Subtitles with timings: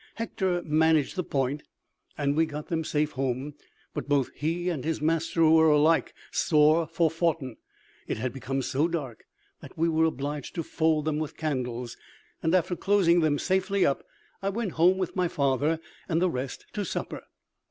[0.15, 1.61] Hector managed the point,
[2.17, 3.53] and we got them safe home;
[3.93, 7.57] but both he and his master were alike sore forefoughten.
[8.07, 9.25] It had become so dark
[9.59, 11.97] that we were obliged to fold them with candles;
[12.41, 14.03] and, after closing them safely up,
[14.41, 15.79] I went home with my father
[16.09, 17.21] and the rest to supper.